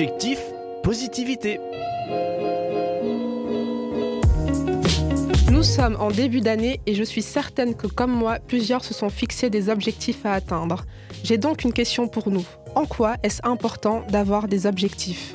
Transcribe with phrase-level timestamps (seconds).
[0.00, 0.38] Objectif,
[0.84, 1.58] positivité.
[5.50, 9.10] Nous sommes en début d'année et je suis certaine que comme moi, plusieurs se sont
[9.10, 10.84] fixés des objectifs à atteindre.
[11.24, 12.46] J'ai donc une question pour nous.
[12.76, 15.34] En quoi est-ce important d'avoir des objectifs?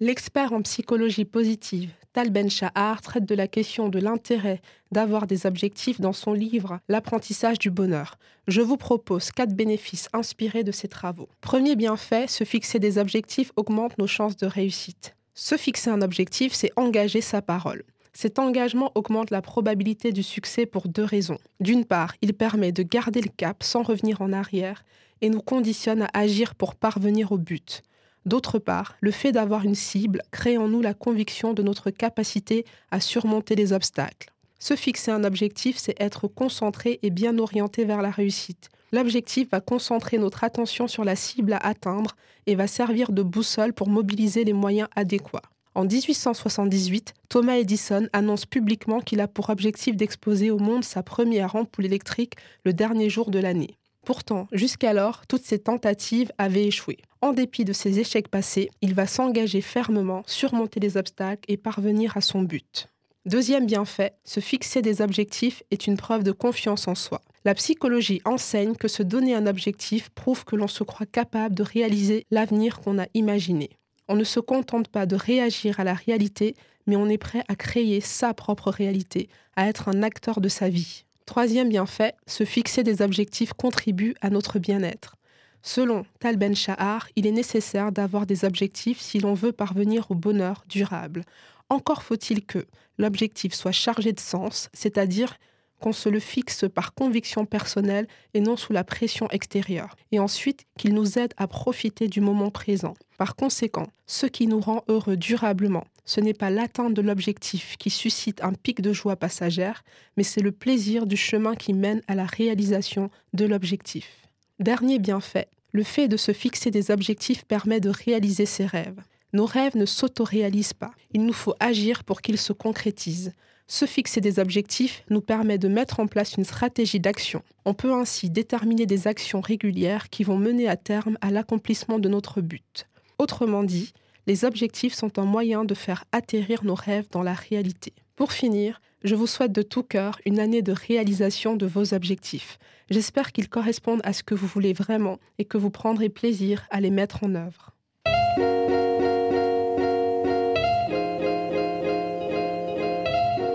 [0.00, 4.60] L'expert en psychologie positive, Tal Ben Shahar, traite de la question de l'intérêt
[4.90, 8.18] d'avoir des objectifs dans son livre L'apprentissage du bonheur.
[8.48, 11.28] Je vous propose quatre bénéfices inspirés de ses travaux.
[11.40, 15.14] Premier bienfait, se fixer des objectifs augmente nos chances de réussite.
[15.34, 17.84] Se fixer un objectif, c'est engager sa parole.
[18.12, 21.38] Cet engagement augmente la probabilité du succès pour deux raisons.
[21.60, 24.84] D'une part, il permet de garder le cap sans revenir en arrière
[25.20, 27.82] et nous conditionne à agir pour parvenir au but.
[28.26, 32.64] D'autre part, le fait d'avoir une cible crée en nous la conviction de notre capacité
[32.90, 34.30] à surmonter les obstacles.
[34.58, 38.68] Se fixer un objectif, c'est être concentré et bien orienté vers la réussite.
[38.92, 42.14] L'objectif va concentrer notre attention sur la cible à atteindre
[42.46, 45.42] et va servir de boussole pour mobiliser les moyens adéquats.
[45.74, 51.54] En 1878, Thomas Edison annonce publiquement qu'il a pour objectif d'exposer au monde sa première
[51.54, 53.76] ampoule électrique le dernier jour de l'année.
[54.04, 56.98] Pourtant, jusqu'alors, toutes ces tentatives avaient échoué.
[57.22, 62.16] En dépit de ces échecs passés, il va s'engager fermement, surmonter les obstacles et parvenir
[62.16, 62.88] à son but.
[63.26, 67.20] Deuxième bienfait, se fixer des objectifs est une preuve de confiance en soi.
[67.44, 71.62] La psychologie enseigne que se donner un objectif prouve que l'on se croit capable de
[71.62, 73.68] réaliser l'avenir qu'on a imaginé.
[74.08, 76.56] On ne se contente pas de réagir à la réalité,
[76.86, 80.70] mais on est prêt à créer sa propre réalité, à être un acteur de sa
[80.70, 81.04] vie.
[81.26, 85.16] Troisième bienfait, se fixer des objectifs contribue à notre bien-être.
[85.62, 90.14] Selon Tal Ben Shahar, il est nécessaire d'avoir des objectifs si l'on veut parvenir au
[90.14, 91.24] bonheur durable.
[91.68, 92.66] Encore faut-il que
[92.98, 95.36] l'objectif soit chargé de sens, c'est-à-dire
[95.80, 100.66] qu'on se le fixe par conviction personnelle et non sous la pression extérieure, et ensuite
[100.78, 102.94] qu'il nous aide à profiter du moment présent.
[103.18, 107.90] Par conséquent, ce qui nous rend heureux durablement, ce n'est pas l'atteinte de l'objectif qui
[107.90, 109.82] suscite un pic de joie passagère,
[110.16, 114.29] mais c'est le plaisir du chemin qui mène à la réalisation de l'objectif.
[114.60, 119.00] Dernier bienfait, le fait de se fixer des objectifs permet de réaliser ses rêves.
[119.32, 123.32] Nos rêves ne s'autoréalisent pas, il nous faut agir pour qu'ils se concrétisent.
[123.66, 127.42] Se fixer des objectifs nous permet de mettre en place une stratégie d'action.
[127.64, 132.10] On peut ainsi déterminer des actions régulières qui vont mener à terme à l'accomplissement de
[132.10, 132.86] notre but.
[133.18, 133.94] Autrement dit,
[134.26, 137.94] les objectifs sont un moyen de faire atterrir nos rêves dans la réalité.
[138.14, 142.58] Pour finir, je vous souhaite de tout cœur une année de réalisation de vos objectifs.
[142.90, 146.80] J'espère qu'ils correspondent à ce que vous voulez vraiment et que vous prendrez plaisir à
[146.80, 147.74] les mettre en œuvre.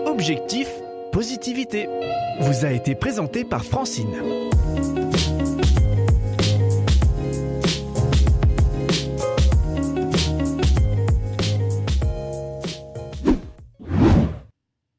[0.06, 0.68] Objectif,
[1.12, 1.86] positivité.
[2.40, 4.16] Vous a été présenté par Francine.